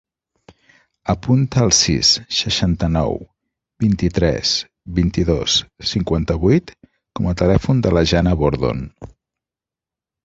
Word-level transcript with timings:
Apunta 1.13 1.65
el 1.65 1.73
sis, 1.79 2.13
seixanta-nou, 2.37 3.19
vint-i-tres, 3.85 4.55
vint-i-dos, 5.01 5.59
cinquanta-vuit 5.93 6.75
com 7.21 7.29
a 7.33 7.35
telèfon 7.43 7.85
de 7.89 7.97
la 7.99 8.07
Jana 8.15 8.35
Bordon. 8.43 8.83